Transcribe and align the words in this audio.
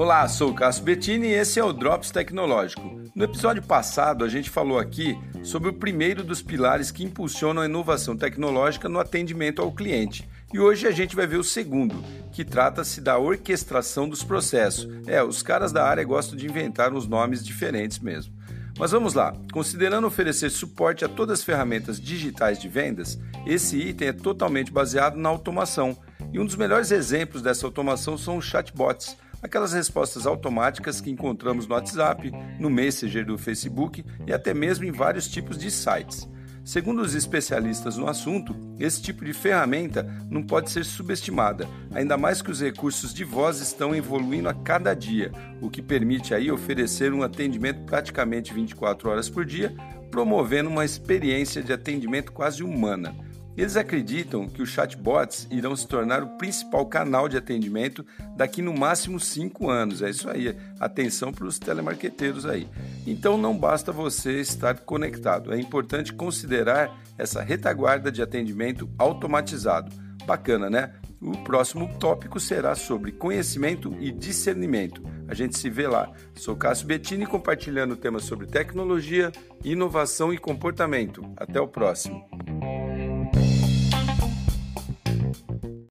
Olá, 0.00 0.26
sou 0.28 0.50
o 0.50 0.54
Cássio 0.54 0.82
Bettini 0.82 1.26
e 1.26 1.34
esse 1.34 1.60
é 1.60 1.62
o 1.62 1.74
Drops 1.74 2.10
Tecnológico. 2.10 3.02
No 3.14 3.22
episódio 3.22 3.62
passado, 3.62 4.24
a 4.24 4.30
gente 4.30 4.48
falou 4.48 4.78
aqui 4.78 5.14
sobre 5.42 5.68
o 5.68 5.74
primeiro 5.74 6.24
dos 6.24 6.40
pilares 6.40 6.90
que 6.90 7.04
impulsionam 7.04 7.62
a 7.62 7.66
inovação 7.66 8.16
tecnológica 8.16 8.88
no 8.88 8.98
atendimento 8.98 9.60
ao 9.60 9.70
cliente. 9.70 10.26
E 10.54 10.58
hoje 10.58 10.86
a 10.86 10.90
gente 10.90 11.14
vai 11.14 11.26
ver 11.26 11.36
o 11.36 11.44
segundo, 11.44 12.02
que 12.32 12.46
trata-se 12.46 12.98
da 12.98 13.18
orquestração 13.18 14.08
dos 14.08 14.24
processos. 14.24 14.88
É, 15.06 15.22
os 15.22 15.42
caras 15.42 15.70
da 15.70 15.84
área 15.84 16.02
gostam 16.02 16.34
de 16.34 16.46
inventar 16.46 16.94
uns 16.94 17.06
nomes 17.06 17.44
diferentes 17.44 17.98
mesmo. 17.98 18.32
Mas 18.78 18.92
vamos 18.92 19.12
lá, 19.12 19.34
considerando 19.52 20.06
oferecer 20.06 20.48
suporte 20.48 21.04
a 21.04 21.10
todas 21.10 21.40
as 21.40 21.44
ferramentas 21.44 22.00
digitais 22.00 22.58
de 22.58 22.70
vendas, 22.70 23.20
esse 23.44 23.76
item 23.76 24.08
é 24.08 24.12
totalmente 24.14 24.72
baseado 24.72 25.16
na 25.16 25.28
automação. 25.28 25.94
E 26.32 26.40
um 26.40 26.46
dos 26.46 26.56
melhores 26.56 26.90
exemplos 26.90 27.42
dessa 27.42 27.66
automação 27.66 28.16
são 28.16 28.38
os 28.38 28.46
chatbots 28.46 29.14
aquelas 29.42 29.72
respostas 29.72 30.26
automáticas 30.26 31.00
que 31.00 31.10
encontramos 31.10 31.66
no 31.66 31.74
WhatsApp, 31.74 32.30
no 32.58 32.70
Messenger 32.70 33.24
do 33.24 33.38
Facebook 33.38 34.04
e 34.26 34.32
até 34.32 34.52
mesmo 34.54 34.84
em 34.84 34.92
vários 34.92 35.28
tipos 35.28 35.58
de 35.58 35.70
sites. 35.70 36.28
Segundo 36.62 37.00
os 37.00 37.14
especialistas 37.14 37.96
no 37.96 38.06
assunto, 38.06 38.54
esse 38.78 39.00
tipo 39.00 39.24
de 39.24 39.32
ferramenta 39.32 40.02
não 40.30 40.42
pode 40.42 40.70
ser 40.70 40.84
subestimada, 40.84 41.66
ainda 41.90 42.18
mais 42.18 42.42
que 42.42 42.50
os 42.50 42.60
recursos 42.60 43.14
de 43.14 43.24
voz 43.24 43.60
estão 43.60 43.94
evoluindo 43.94 44.48
a 44.48 44.54
cada 44.54 44.92
dia, 44.92 45.32
o 45.60 45.70
que 45.70 45.80
permite 45.80 46.34
aí 46.34 46.50
oferecer 46.50 47.14
um 47.14 47.22
atendimento 47.22 47.82
praticamente 47.84 48.52
24 48.52 49.08
horas 49.08 49.28
por 49.28 49.44
dia, 49.46 49.74
promovendo 50.10 50.68
uma 50.68 50.84
experiência 50.84 51.62
de 51.62 51.72
atendimento 51.72 52.30
quase 52.30 52.62
humana. 52.62 53.14
Eles 53.60 53.76
acreditam 53.76 54.48
que 54.48 54.62
os 54.62 54.70
chatbots 54.70 55.46
irão 55.50 55.76
se 55.76 55.86
tornar 55.86 56.22
o 56.22 56.38
principal 56.38 56.86
canal 56.86 57.28
de 57.28 57.36
atendimento 57.36 58.02
daqui 58.34 58.62
no 58.62 58.72
máximo 58.72 59.20
cinco 59.20 59.68
anos. 59.68 60.00
É 60.00 60.08
isso 60.08 60.30
aí. 60.30 60.56
Atenção 60.80 61.30
para 61.30 61.44
os 61.44 61.58
telemarqueteiros 61.58 62.46
aí. 62.46 62.66
Então 63.06 63.36
não 63.36 63.54
basta 63.54 63.92
você 63.92 64.40
estar 64.40 64.78
conectado, 64.78 65.52
é 65.52 65.60
importante 65.60 66.10
considerar 66.14 66.98
essa 67.18 67.42
retaguarda 67.42 68.10
de 68.10 68.22
atendimento 68.22 68.88
automatizado. 68.96 69.94
Bacana, 70.24 70.70
né? 70.70 70.94
O 71.20 71.32
próximo 71.44 71.86
tópico 71.98 72.40
será 72.40 72.74
sobre 72.74 73.12
conhecimento 73.12 73.94
e 74.00 74.10
discernimento. 74.10 75.02
A 75.28 75.34
gente 75.34 75.58
se 75.58 75.68
vê 75.68 75.86
lá. 75.86 76.10
Sou 76.34 76.56
Cássio 76.56 76.86
Bettini 76.86 77.26
compartilhando 77.26 77.94
temas 77.94 78.24
sobre 78.24 78.46
tecnologia, 78.46 79.30
inovação 79.62 80.32
e 80.32 80.38
comportamento. 80.38 81.22
Até 81.36 81.60
o 81.60 81.68
próximo. 81.68 82.26